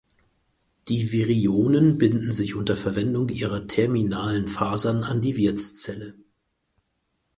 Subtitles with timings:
[0.87, 6.15] Die Virionen binden sich unter Verwendung ihrer terminalen Fasern an die Wirtszelle.